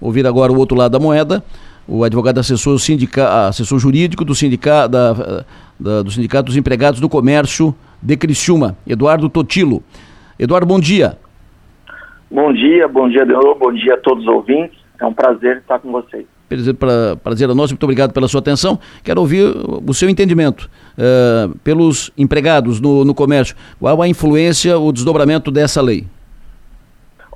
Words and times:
ouvir 0.00 0.26
agora 0.26 0.52
o 0.52 0.58
outro 0.58 0.76
lado 0.76 0.92
da 0.92 0.98
moeda, 0.98 1.42
o 1.86 2.04
advogado 2.04 2.38
assessor, 2.38 2.78
sindica, 2.78 3.46
assessor 3.48 3.78
jurídico 3.78 4.24
do, 4.24 4.34
sindica, 4.34 4.88
da, 4.88 5.44
da, 5.78 6.02
do 6.02 6.10
Sindicato 6.10 6.46
dos 6.46 6.56
Empregados 6.56 7.00
do 7.00 7.08
Comércio 7.08 7.74
de 8.02 8.16
Criciúma, 8.16 8.76
Eduardo 8.86 9.28
Totilo. 9.28 9.82
Eduardo, 10.38 10.66
bom 10.66 10.80
dia. 10.80 11.16
Bom 12.30 12.52
dia, 12.52 12.88
bom 12.88 13.08
dia, 13.08 13.24
Deô, 13.24 13.54
bom 13.54 13.72
dia 13.72 13.94
a 13.94 13.98
todos 13.98 14.24
os 14.24 14.28
ouvintes. 14.28 14.78
É 15.00 15.06
um 15.06 15.12
prazer 15.12 15.58
estar 15.58 15.78
com 15.78 15.92
vocês. 15.92 16.26
Prazer, 16.48 16.74
pra, 16.74 17.16
prazer 17.16 17.50
a 17.50 17.54
nosso, 17.54 17.72
muito 17.72 17.82
obrigado 17.82 18.12
pela 18.12 18.28
sua 18.28 18.40
atenção. 18.40 18.78
Quero 19.02 19.20
ouvir 19.20 19.44
o 19.44 19.92
seu 19.92 20.08
entendimento 20.08 20.70
uh, 20.96 21.56
pelos 21.58 22.10
empregados 22.16 22.80
no, 22.80 23.04
no 23.04 23.14
comércio. 23.14 23.56
Qual 23.78 24.00
a 24.00 24.08
influência, 24.08 24.78
o 24.78 24.92
desdobramento 24.92 25.50
dessa 25.50 25.80
lei? 25.80 26.06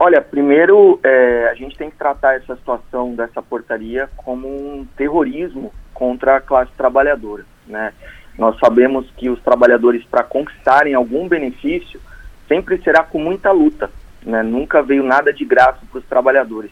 Olha, 0.02 0.22
primeiro 0.22 0.98
é, 1.04 1.50
a 1.50 1.54
gente 1.54 1.76
tem 1.76 1.90
que 1.90 1.96
tratar 1.98 2.34
essa 2.34 2.56
situação 2.56 3.14
dessa 3.14 3.42
portaria 3.42 4.08
como 4.16 4.48
um 4.48 4.86
terrorismo 4.96 5.74
contra 5.92 6.36
a 6.36 6.40
classe 6.40 6.72
trabalhadora. 6.74 7.44
Né? 7.66 7.92
Nós 8.38 8.58
sabemos 8.58 9.10
que 9.18 9.28
os 9.28 9.38
trabalhadores, 9.42 10.02
para 10.04 10.22
conquistarem 10.22 10.94
algum 10.94 11.28
benefício, 11.28 12.00
sempre 12.48 12.78
será 12.78 13.02
com 13.02 13.18
muita 13.18 13.52
luta. 13.52 13.90
Né? 14.22 14.42
Nunca 14.42 14.80
veio 14.80 15.02
nada 15.02 15.34
de 15.34 15.44
graça 15.44 15.80
para 15.90 15.98
os 15.98 16.06
trabalhadores. 16.06 16.70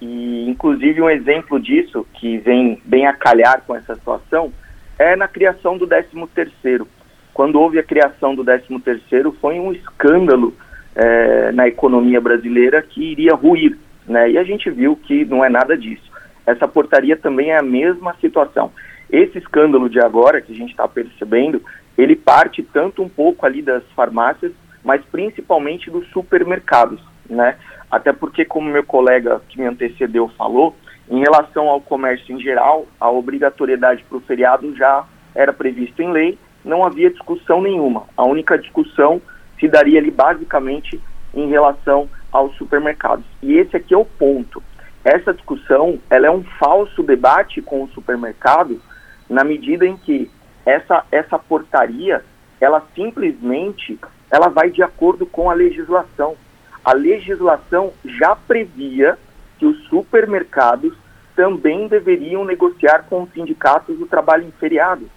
E, 0.00 0.50
inclusive, 0.50 1.00
um 1.00 1.08
exemplo 1.08 1.60
disso, 1.60 2.04
que 2.14 2.36
vem 2.38 2.82
bem 2.84 3.06
a 3.06 3.12
calhar 3.12 3.62
com 3.64 3.76
essa 3.76 3.94
situação, 3.94 4.52
é 4.98 5.14
na 5.14 5.28
criação 5.28 5.78
do 5.78 5.86
13º. 5.86 6.84
Quando 7.32 7.60
houve 7.60 7.78
a 7.78 7.84
criação 7.84 8.34
do 8.34 8.44
13º, 8.44 9.36
foi 9.40 9.60
um 9.60 9.70
escândalo 9.70 10.52
é, 10.94 11.52
na 11.52 11.68
economia 11.68 12.20
brasileira 12.20 12.82
que 12.82 13.12
iria 13.12 13.34
ruir, 13.34 13.78
né? 14.06 14.30
E 14.30 14.38
a 14.38 14.44
gente 14.44 14.70
viu 14.70 14.96
que 14.96 15.24
não 15.24 15.44
é 15.44 15.48
nada 15.48 15.76
disso. 15.76 16.10
Essa 16.46 16.66
portaria 16.66 17.16
também 17.16 17.50
é 17.50 17.58
a 17.58 17.62
mesma 17.62 18.14
situação. 18.20 18.72
Esse 19.10 19.38
escândalo 19.38 19.88
de 19.88 20.00
agora 20.00 20.40
que 20.40 20.52
a 20.52 20.56
gente 20.56 20.70
está 20.70 20.86
percebendo, 20.86 21.62
ele 21.96 22.16
parte 22.16 22.62
tanto 22.62 23.02
um 23.02 23.08
pouco 23.08 23.44
ali 23.44 23.62
das 23.62 23.82
farmácias, 23.94 24.52
mas 24.84 25.02
principalmente 25.10 25.90
dos 25.90 26.06
supermercados, 26.08 27.00
né? 27.28 27.56
Até 27.90 28.12
porque, 28.12 28.44
como 28.44 28.70
meu 28.70 28.84
colega 28.84 29.40
que 29.48 29.58
me 29.58 29.66
antecedeu 29.66 30.28
falou, 30.38 30.76
em 31.10 31.18
relação 31.18 31.68
ao 31.68 31.80
comércio 31.80 32.34
em 32.34 32.40
geral, 32.40 32.86
a 33.00 33.10
obrigatoriedade 33.10 34.04
para 34.08 34.18
o 34.18 34.20
feriado 34.20 34.74
já 34.76 35.04
era 35.34 35.52
prevista 35.52 36.02
em 36.02 36.12
lei, 36.12 36.38
não 36.64 36.84
havia 36.84 37.10
discussão 37.10 37.60
nenhuma. 37.60 38.04
A 38.16 38.24
única 38.24 38.56
discussão 38.56 39.20
se 39.60 39.68
daria 39.68 40.00
ali 40.00 40.10
basicamente 40.10 41.00
em 41.32 41.48
relação 41.48 42.08
aos 42.32 42.56
supermercados. 42.56 43.24
E 43.42 43.52
esse 43.52 43.76
aqui 43.76 43.94
é 43.94 43.98
o 43.98 44.04
ponto. 44.04 44.62
Essa 45.04 45.32
discussão, 45.32 45.98
ela 46.10 46.26
é 46.26 46.30
um 46.30 46.42
falso 46.58 47.02
debate 47.02 47.62
com 47.62 47.84
o 47.84 47.88
supermercado, 47.88 48.80
na 49.28 49.44
medida 49.44 49.86
em 49.86 49.96
que 49.96 50.28
essa, 50.66 51.04
essa 51.12 51.38
portaria, 51.38 52.24
ela 52.60 52.82
simplesmente, 52.94 53.98
ela 54.30 54.48
vai 54.48 54.70
de 54.70 54.82
acordo 54.82 55.24
com 55.26 55.50
a 55.50 55.54
legislação 55.54 56.36
a 56.84 56.94
legislação 56.94 57.92
já 58.04 58.34
previa 58.34 59.18
que 59.58 59.66
os 59.66 59.78
supermercados 59.88 60.94
também 61.36 61.86
deveriam 61.88 62.44
negociar 62.44 63.04
com 63.08 63.22
os 63.22 63.32
sindicatos 63.32 63.98
do 63.98 64.06
trabalho 64.06 64.46
em 64.46 64.50
feriado. 64.52 65.08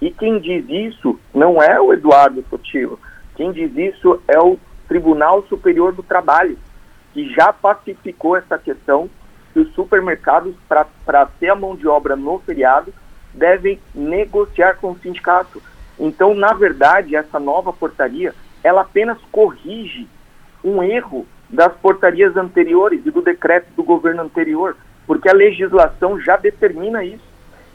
E 0.00 0.10
quem 0.10 0.38
diz 0.38 0.64
isso 0.68 1.18
não 1.34 1.62
é 1.62 1.80
o 1.80 1.92
Eduardo 1.92 2.44
Sotilo, 2.48 3.00
quem 3.38 3.52
diz 3.52 3.70
isso 3.76 4.20
é 4.26 4.36
o 4.40 4.58
Tribunal 4.88 5.44
Superior 5.44 5.92
do 5.92 6.02
Trabalho, 6.02 6.58
que 7.14 7.32
já 7.32 7.52
pacificou 7.52 8.36
essa 8.36 8.58
questão 8.58 9.08
que 9.52 9.60
os 9.60 9.72
supermercados, 9.74 10.56
para 10.66 11.26
ter 11.38 11.48
a 11.48 11.54
mão 11.54 11.76
de 11.76 11.86
obra 11.86 12.16
no 12.16 12.40
feriado, 12.40 12.92
devem 13.32 13.78
negociar 13.94 14.74
com 14.78 14.90
o 14.90 14.98
sindicato. 14.98 15.62
Então, 16.00 16.34
na 16.34 16.52
verdade, 16.52 17.14
essa 17.14 17.38
nova 17.38 17.72
portaria, 17.72 18.34
ela 18.64 18.80
apenas 18.80 19.18
corrige 19.30 20.08
um 20.64 20.82
erro 20.82 21.24
das 21.48 21.72
portarias 21.76 22.36
anteriores 22.36 23.06
e 23.06 23.10
do 23.12 23.22
decreto 23.22 23.72
do 23.76 23.84
governo 23.84 24.22
anterior, 24.22 24.76
porque 25.06 25.28
a 25.28 25.32
legislação 25.32 26.20
já 26.20 26.36
determina 26.36 27.04
isso. 27.04 27.28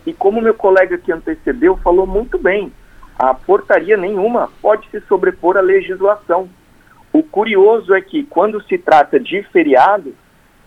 E 0.05 0.11
como 0.11 0.41
meu 0.41 0.53
colega 0.55 0.97
que 0.97 1.13
antecedeu 1.13 1.77
falou 1.77 2.05
muito 2.05 2.37
bem, 2.37 2.69
a 3.17 3.33
portaria 3.33 3.97
nenhuma 3.97 4.49
pode 4.61 4.89
se 4.89 4.99
sobrepor 5.01 5.57
à 5.57 5.61
legislação. 5.61 6.49
O 7.11 7.21
curioso 7.23 7.93
é 7.93 8.01
que, 8.01 8.23
quando 8.23 8.61
se 8.63 8.77
trata 8.77 9.19
de 9.19 9.43
feriado, 9.43 10.15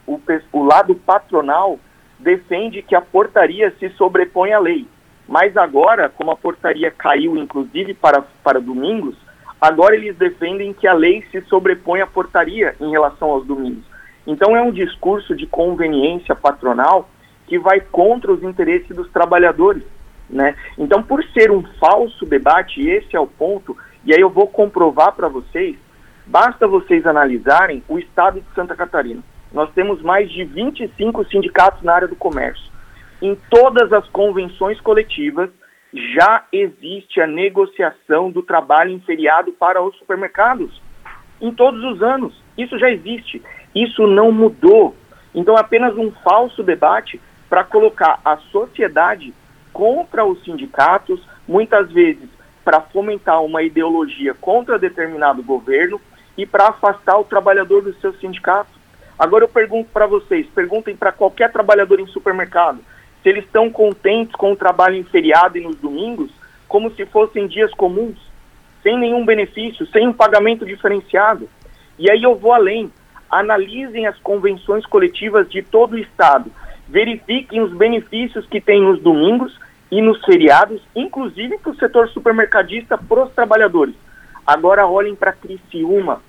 o, 0.07 0.21
o 0.53 0.63
lado 0.65 0.95
patronal 0.95 1.79
defende 2.19 2.83
que 2.83 2.95
a 2.95 3.01
portaria 3.01 3.73
se 3.79 3.89
sobrepõe 3.91 4.53
à 4.53 4.59
lei. 4.59 4.87
Mas 5.29 5.57
agora, 5.57 6.09
como 6.09 6.31
a 6.31 6.37
portaria 6.37 6.91
caiu, 6.91 7.37
inclusive, 7.37 7.95
para, 7.95 8.23
para 8.43 8.61
domingos, 8.61 9.17
Agora 9.61 9.97
eles 9.97 10.17
defendem 10.17 10.73
que 10.73 10.87
a 10.87 10.93
lei 10.93 11.25
se 11.31 11.41
sobrepõe 11.43 12.01
à 12.01 12.07
portaria 12.07 12.77
em 12.81 12.91
relação 12.91 13.31
aos 13.31 13.47
domingos. 13.47 13.85
Então 14.27 14.57
é 14.57 14.63
um 14.63 14.71
discurso 14.71 15.35
de 15.35 15.47
conveniência 15.47 16.35
patronal 16.35 17.09
que 17.47 17.59
vai 17.59 17.81
contra 17.81 18.33
os 18.33 18.43
interesses 18.43 18.95
dos 18.95 19.11
trabalhadores. 19.11 19.83
Né? 20.29 20.57
Então, 20.77 21.03
por 21.03 21.23
ser 21.27 21.51
um 21.51 21.63
falso 21.79 22.27
debate, 22.27 22.81
esse 22.81 23.15
é 23.17 23.21
o 23.21 23.27
ponto, 23.27 23.77
e 24.05 24.13
aí 24.13 24.21
eu 24.21 24.31
vou 24.31 24.49
comprovar 24.49 25.13
para 25.13 25.29
vocês, 25.29 25.77
basta 26.27 26.67
vocês 26.67 27.07
analisarem 27.07 27.83
o 27.89 27.99
estado 27.99 28.41
de 28.41 28.55
Santa 28.55 28.75
Catarina. 28.75 29.23
Nós 29.53 29.71
temos 29.73 30.03
mais 30.03 30.31
de 30.31 30.45
25 30.45 31.25
sindicatos 31.27 31.83
na 31.83 31.95
área 31.95 32.09
do 32.09 32.17
comércio. 32.17 32.71
Em 33.23 33.35
todas 33.49 33.93
as 33.93 34.07
convenções 34.09 34.81
coletivas, 34.81 35.51
já 36.15 36.45
existe 36.53 37.21
a 37.21 37.27
negociação 37.27 38.31
do 38.31 38.43
trabalho 38.43 38.91
em 38.91 39.01
feriado 39.01 39.53
para 39.53 39.83
os 39.83 39.97
supermercados. 39.97 40.83
Em 41.41 41.53
todos 41.53 41.83
os 41.85 42.03
anos. 42.03 42.43
Isso 42.59 42.79
já 42.79 42.91
existe. 42.91 43.43
Isso 43.75 44.07
não 44.07 44.33
mudou. 44.33 44.95
Então 45.35 45.57
é 45.57 45.61
apenas 45.61 45.97
um 45.97 46.11
falso 46.11 46.63
debate 46.63 47.21
para 47.49 47.65
colocar 47.65 48.21
a 48.25 48.37
sociedade 48.37 49.33
contra 49.77 50.25
os 50.25 50.43
sindicatos, 50.43 51.21
muitas 51.47 51.93
vezes 51.93 52.31
para 52.65 52.81
fomentar 52.81 53.45
uma 53.45 53.63
ideologia 53.63 54.33
contra 54.33 54.79
determinado 54.79 55.43
governo 55.43 56.01
e 56.35 56.47
para 56.47 56.69
afastar 56.69 57.19
o 57.19 57.25
trabalhador 57.25 57.83
do 57.83 57.93
seu 58.01 58.15
sindicato. 58.15 58.71
Agora 59.19 59.45
eu 59.45 59.49
pergunto 59.49 59.91
para 59.93 60.07
vocês, 60.07 60.47
perguntem 60.55 60.97
para 60.97 61.13
qualquer 61.13 61.53
trabalhador 61.53 62.01
em 62.01 62.07
supermercado, 62.07 62.79
se 63.23 63.29
eles 63.29 63.45
estão 63.45 63.69
contentes 63.69 64.35
com 64.35 64.53
o 64.53 64.57
trabalho 64.57 64.97
em 64.97 65.05
feriado 65.05 65.59
e 65.59 65.61
nos 65.61 65.77
domingos, 65.77 66.31
como 66.67 66.91
se 66.93 67.05
fossem 67.05 67.47
dias 67.47 67.71
comuns, 67.75 68.17
sem 68.83 68.99
nenhum 68.99 69.27
benefício, 69.27 69.87
sem 69.89 70.09
um 70.09 70.13
pagamento 70.15 70.65
diferenciado. 70.65 71.51
E 71.99 72.11
aí 72.11 72.23
eu 72.23 72.35
vou 72.35 72.55
além. 72.55 72.91
Analisem 73.31 74.07
as 74.07 74.19
convenções 74.21 74.87
coletivas 74.87 75.51
de 75.51 75.61
todo 75.61 75.93
o 75.93 75.99
Estado. 75.99 76.51
Verifiquem 76.89 77.61
os 77.61 77.75
benefícios 77.75 78.47
que 78.47 78.59
tem 78.59 78.81
nos 78.81 79.03
domingos 79.03 79.66
e 79.91 80.01
nos 80.03 80.25
feriados, 80.25 80.83
inclusive 80.95 81.59
para 81.59 81.73
o 81.73 81.77
setor 81.77 82.09
supermercadista, 82.09 82.99
para 82.99 83.25
os 83.25 83.33
trabalhadores. 83.33 83.95
Agora 84.47 84.87
olhem 84.87 85.15
para 85.15 85.33
Criciúma, 85.33 86.21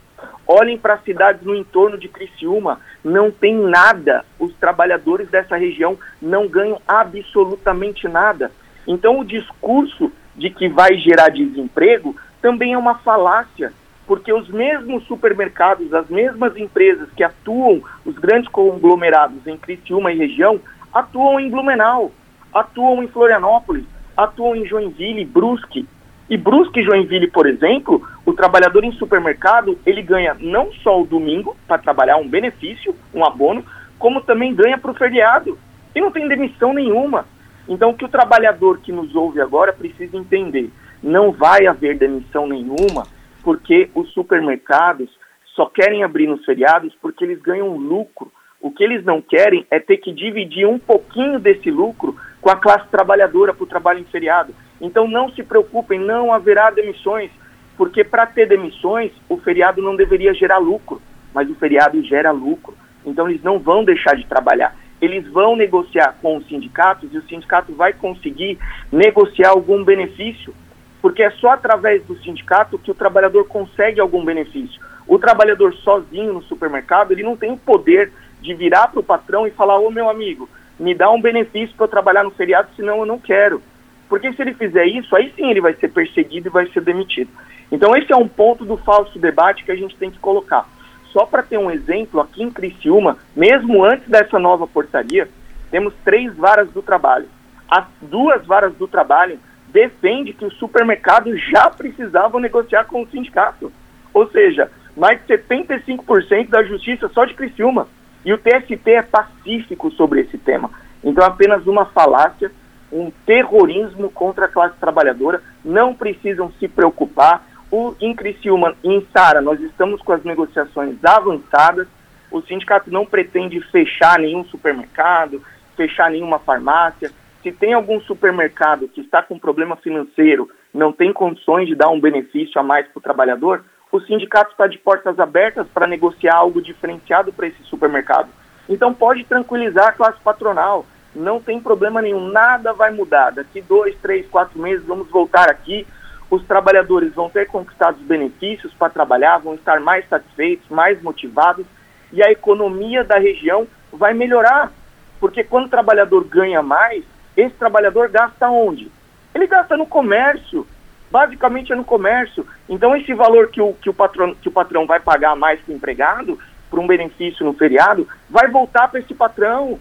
Olhem 0.47 0.77
para 0.77 0.93
as 0.93 1.03
cidades 1.03 1.43
no 1.43 1.53
entorno 1.53 1.97
de 1.97 2.07
Criciúma, 2.07 2.79
não 3.03 3.29
tem 3.29 3.53
nada. 3.53 4.23
Os 4.39 4.53
trabalhadores 4.53 5.29
dessa 5.29 5.57
região 5.57 5.97
não 6.21 6.47
ganham 6.47 6.81
absolutamente 6.87 8.07
nada. 8.07 8.51
Então, 8.87 9.19
o 9.19 9.25
discurso 9.25 10.11
de 10.35 10.49
que 10.49 10.69
vai 10.69 10.97
gerar 10.97 11.29
desemprego 11.29 12.15
também 12.41 12.73
é 12.73 12.77
uma 12.77 12.95
falácia, 12.99 13.73
porque 14.05 14.31
os 14.31 14.47
mesmos 14.47 15.03
supermercados, 15.05 15.93
as 15.93 16.07
mesmas 16.07 16.55
empresas 16.55 17.09
que 17.11 17.23
atuam, 17.23 17.83
os 18.05 18.17
grandes 18.17 18.49
conglomerados 18.49 19.45
em 19.45 19.57
Criciúma 19.57 20.13
e 20.13 20.17
região, 20.17 20.61
atuam 20.93 21.39
em 21.41 21.49
Blumenau, 21.49 22.11
atuam 22.59 23.03
em 23.03 23.07
Florianópolis, 23.07 23.85
atuam 24.15 24.55
em 24.55 24.65
Joinville, 24.65 25.25
Brusque. 25.25 25.87
E 26.29 26.35
Brusque 26.35 26.81
e 26.81 26.83
Joinville, 26.83 27.29
por 27.29 27.47
exemplo, 27.47 28.05
o 28.25 28.33
trabalhador 28.33 28.83
em 28.83 28.91
supermercado, 28.93 29.77
ele 29.85 30.01
ganha 30.01 30.35
não 30.39 30.71
só 30.83 31.01
o 31.01 31.05
domingo 31.05 31.55
para 31.67 31.77
trabalhar 31.77 32.17
um 32.17 32.27
benefício, 32.27 32.93
um 33.13 33.23
abono, 33.23 33.63
como 33.97 34.21
também 34.21 34.53
ganha 34.53 34.77
para 34.77 34.91
o 34.91 34.95
feriado. 34.95 35.57
E 35.95 36.01
não 36.01 36.11
tem 36.11 36.27
demissão 36.27 36.73
nenhuma. 36.73 37.25
Então, 37.67 37.91
o 37.91 37.93
que 37.93 38.05
o 38.05 38.09
trabalhador 38.09 38.79
que 38.79 38.91
nos 38.91 39.15
ouve 39.15 39.41
agora 39.41 39.73
precisa 39.73 40.17
entender, 40.17 40.69
não 41.01 41.31
vai 41.31 41.65
haver 41.65 41.97
demissão 41.97 42.47
nenhuma, 42.47 43.03
porque 43.43 43.89
os 43.95 44.09
supermercados 44.11 45.09
só 45.55 45.65
querem 45.65 46.03
abrir 46.03 46.27
nos 46.27 46.45
feriados 46.45 46.93
porque 47.01 47.23
eles 47.23 47.41
ganham 47.41 47.75
lucro. 47.75 48.31
O 48.61 48.71
que 48.71 48.83
eles 48.83 49.03
não 49.03 49.21
querem 49.21 49.65
é 49.69 49.79
ter 49.79 49.97
que 49.97 50.11
dividir 50.11 50.67
um 50.67 50.79
pouquinho 50.79 51.39
desse 51.39 51.69
lucro 51.69 52.15
com 52.47 52.51
a 52.51 52.55
classe 52.55 52.87
trabalhadora 52.87 53.53
para 53.53 53.65
o 53.65 53.67
trabalho 53.67 53.99
em 53.99 54.05
feriado. 54.05 54.55
Então 54.79 55.05
não 55.05 55.29
se 55.33 55.43
preocupem, 55.43 55.99
não 55.99 56.31
haverá 56.33 56.69
demissões, 56.69 57.29
porque 57.75 58.05
para 58.05 58.25
ter 58.25 58.47
demissões, 58.47 59.11
o 59.27 59.35
feriado 59.35 59.81
não 59.81 59.97
deveria 59.97 60.33
gerar 60.33 60.57
lucro, 60.57 61.01
mas 61.33 61.49
o 61.49 61.55
feriado 61.55 62.01
gera 62.03 62.31
lucro. 62.31 62.73
Então 63.05 63.29
eles 63.29 63.43
não 63.43 63.59
vão 63.59 63.83
deixar 63.83 64.15
de 64.15 64.25
trabalhar. 64.25 64.73
Eles 65.01 65.27
vão 65.27 65.57
negociar 65.57 66.15
com 66.21 66.37
os 66.37 66.47
sindicatos 66.47 67.13
e 67.13 67.17
o 67.17 67.23
sindicato 67.23 67.73
vai 67.73 67.91
conseguir 67.91 68.57
negociar 68.89 69.49
algum 69.49 69.83
benefício, 69.83 70.55
porque 71.01 71.23
é 71.23 71.31
só 71.31 71.49
através 71.49 72.01
do 72.05 72.15
sindicato 72.19 72.79
que 72.79 72.91
o 72.91 72.95
trabalhador 72.95 73.45
consegue 73.49 73.99
algum 73.99 74.23
benefício. 74.23 74.81
O 75.05 75.19
trabalhador 75.19 75.73
sozinho 75.73 76.31
no 76.31 76.43
supermercado, 76.43 77.11
ele 77.11 77.23
não 77.23 77.35
tem 77.35 77.51
o 77.51 77.57
poder 77.57 78.09
de 78.39 78.53
virar 78.53 78.87
para 78.87 79.01
o 79.01 79.03
patrão 79.03 79.45
e 79.45 79.51
falar: 79.51 79.77
Ô 79.79 79.91
meu 79.91 80.09
amigo, 80.09 80.47
me 80.79 80.93
dá 80.93 81.09
um 81.09 81.21
benefício 81.21 81.75
para 81.75 81.87
trabalhar 81.87 82.23
no 82.23 82.31
feriado, 82.31 82.69
senão 82.75 82.99
eu 82.99 83.05
não 83.05 83.19
quero. 83.19 83.61
Porque 84.07 84.31
se 84.31 84.41
ele 84.41 84.53
fizer 84.53 84.85
isso, 84.85 85.15
aí 85.15 85.33
sim 85.35 85.49
ele 85.49 85.61
vai 85.61 85.73
ser 85.73 85.89
perseguido 85.89 86.47
e 86.47 86.51
vai 86.51 86.67
ser 86.67 86.81
demitido. 86.81 87.29
Então 87.71 87.95
esse 87.95 88.11
é 88.11 88.15
um 88.15 88.27
ponto 88.27 88.63
do 88.63 88.77
falso 88.77 89.19
debate 89.19 89.63
que 89.63 89.71
a 89.71 89.75
gente 89.75 89.95
tem 89.97 90.09
que 90.09 90.19
colocar. 90.19 90.67
Só 91.11 91.25
para 91.25 91.43
ter 91.43 91.57
um 91.57 91.71
exemplo, 91.71 92.21
aqui 92.21 92.43
em 92.43 92.51
Criciúma, 92.51 93.17
mesmo 93.35 93.83
antes 93.83 94.07
dessa 94.07 94.39
nova 94.39 94.67
portaria, 94.67 95.27
temos 95.71 95.93
três 96.03 96.33
varas 96.35 96.69
do 96.71 96.81
trabalho. 96.81 97.27
As 97.69 97.85
duas 98.01 98.45
varas 98.45 98.73
do 98.75 98.87
trabalho 98.87 99.39
defendem 99.67 100.33
que 100.33 100.45
os 100.45 100.53
supermercados 100.57 101.39
já 101.49 101.69
precisavam 101.69 102.39
negociar 102.39 102.85
com 102.85 103.01
o 103.01 103.07
sindicato. 103.07 103.71
Ou 104.13 104.29
seja, 104.29 104.71
mais 104.95 105.19
de 105.25 105.37
75% 105.37 106.49
da 106.49 106.63
justiça 106.63 107.09
só 107.09 107.25
de 107.25 107.33
Criciúma. 107.33 107.87
E 108.25 108.33
o 108.33 108.37
TST 108.37 108.89
é 108.89 109.01
pacífico 109.01 109.91
sobre 109.91 110.21
esse 110.21 110.37
tema. 110.37 110.69
Então, 111.03 111.25
apenas 111.25 111.65
uma 111.67 111.85
falácia, 111.85 112.51
um 112.91 113.11
terrorismo 113.25 114.09
contra 114.09 114.45
a 114.45 114.49
classe 114.49 114.75
trabalhadora. 114.79 115.41
Não 115.63 115.93
precisam 115.93 116.51
se 116.59 116.67
preocupar. 116.67 117.45
O, 117.69 117.93
em 117.99 118.15
Criciúma, 118.15 118.75
em 118.83 119.05
Sara, 119.11 119.41
nós 119.41 119.59
estamos 119.59 120.01
com 120.01 120.13
as 120.13 120.23
negociações 120.23 121.03
avançadas. 121.03 121.87
O 122.31 122.41
sindicato 122.41 122.91
não 122.91 123.05
pretende 123.05 123.59
fechar 123.71 124.19
nenhum 124.19 124.43
supermercado, 124.45 125.41
fechar 125.75 126.09
nenhuma 126.09 126.39
farmácia. 126.39 127.11
Se 127.43 127.51
tem 127.51 127.73
algum 127.73 127.99
supermercado 128.01 128.87
que 128.87 129.01
está 129.01 129.21
com 129.21 129.39
problema 129.39 129.75
financeiro, 129.77 130.49
não 130.73 130.91
tem 130.91 131.13
condições 131.13 131.67
de 131.67 131.75
dar 131.75 131.89
um 131.89 131.99
benefício 131.99 132.59
a 132.59 132.63
mais 132.63 132.87
para 132.87 132.99
o 132.99 133.01
trabalhador, 133.01 133.63
o 133.91 133.99
sindicato 134.01 134.51
está 134.51 134.67
de 134.67 134.77
portas 134.77 135.19
abertas 135.19 135.67
para 135.73 135.87
negociar 135.87 136.35
algo 136.35 136.61
diferenciado 136.61 137.31
para 137.31 137.47
esse 137.47 137.63
supermercado. 137.63 138.29
Então 138.67 138.93
pode 138.93 139.23
tranquilizar 139.23 139.87
a 139.87 139.91
classe 139.93 140.19
patronal, 140.21 140.85
não 141.15 141.41
tem 141.41 141.59
problema 141.59 142.01
nenhum, 142.01 142.27
nada 142.27 142.73
vai 142.73 142.91
mudar. 142.91 143.31
Daqui 143.31 143.61
dois, 143.61 143.95
três, 144.01 144.27
quatro 144.27 144.59
meses 144.59 144.85
vamos 144.85 145.09
voltar 145.09 145.49
aqui, 145.49 145.87
os 146.29 146.43
trabalhadores 146.45 147.13
vão 147.13 147.29
ter 147.29 147.47
conquistado 147.47 147.95
os 147.95 148.03
benefícios 148.03 148.73
para 148.73 148.89
trabalhar, 148.89 149.37
vão 149.37 149.55
estar 149.55 149.79
mais 149.79 150.07
satisfeitos, 150.09 150.67
mais 150.69 151.01
motivados 151.01 151.65
e 152.11 152.21
a 152.21 152.31
economia 152.31 153.03
da 153.03 153.17
região 153.17 153.67
vai 153.91 154.13
melhorar. 154.13 154.71
Porque 155.19 155.43
quando 155.43 155.67
o 155.67 155.69
trabalhador 155.69 156.25
ganha 156.25 156.61
mais, 156.61 157.03
esse 157.35 157.55
trabalhador 157.55 158.09
gasta 158.09 158.49
onde? 158.49 158.91
Ele 159.33 159.47
gasta 159.47 159.77
no 159.77 159.85
comércio, 159.85 160.67
basicamente 161.11 161.71
é 161.71 161.75
no 161.75 161.83
comércio. 161.83 162.45
Então 162.67 162.95
esse 162.95 163.13
valor 163.13 163.49
que 163.49 163.61
o, 163.61 163.73
que 163.73 163.89
o, 163.89 163.93
patrão, 163.93 164.35
que 164.35 164.49
o 164.49 164.51
patrão 164.51 164.85
vai 164.85 164.99
pagar 164.99 165.35
mais 165.35 165.59
para 165.61 165.73
o 165.73 165.75
empregado, 165.75 166.39
por 166.69 166.79
um 166.79 166.87
benefício 166.87 167.45
no 167.45 167.53
feriado, 167.53 168.07
vai 168.29 168.47
voltar 168.47 168.87
para 168.87 168.99
esse 168.99 169.13
patrão. 169.13 169.79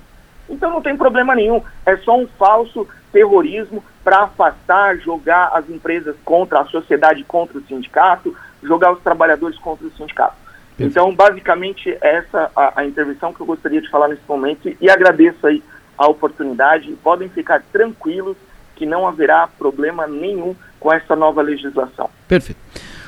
Então 0.48 0.70
não 0.70 0.80
tem 0.80 0.96
problema 0.96 1.34
nenhum. 1.34 1.62
É 1.84 1.96
só 1.98 2.16
um 2.16 2.26
falso 2.26 2.86
terrorismo 3.12 3.82
para 4.04 4.24
afastar, 4.24 4.98
jogar 4.98 5.50
as 5.52 5.68
empresas 5.68 6.14
contra 6.24 6.60
a 6.60 6.66
sociedade, 6.66 7.24
contra 7.24 7.58
o 7.58 7.62
sindicato, 7.62 8.36
jogar 8.62 8.92
os 8.92 9.00
trabalhadores 9.00 9.58
contra 9.58 9.86
o 9.86 9.90
sindicato. 9.90 10.36
Então, 10.78 11.14
basicamente, 11.14 11.96
essa 12.02 12.50
a, 12.54 12.80
a 12.80 12.84
intervenção 12.84 13.32
que 13.32 13.40
eu 13.40 13.46
gostaria 13.46 13.80
de 13.80 13.88
falar 13.88 14.08
nesse 14.08 14.22
momento 14.28 14.70
e 14.78 14.90
agradeço 14.90 15.46
aí 15.46 15.62
a 15.96 16.06
oportunidade. 16.06 16.92
Podem 17.02 17.28
ficar 17.30 17.62
tranquilos 17.72 18.36
que 18.74 18.84
não 18.84 19.08
haverá 19.08 19.48
problema 19.58 20.06
nenhum 20.06 20.54
com 20.86 20.92
essa 20.92 21.16
nova 21.16 21.42
legislação. 21.42 22.08
Perfeito. 22.28 22.60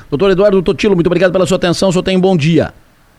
Doutor 0.09 0.31
Eduardo 0.31 0.61
Totilo, 0.61 0.95
muito 0.95 1.07
obrigado 1.07 1.31
pela 1.31 1.45
sua 1.45 1.55
atenção. 1.55 1.87
O 1.87 1.91
senhor 1.93 2.03
tem 2.03 2.17
um 2.17 2.19
bom 2.19 2.35
dia. 2.35 2.73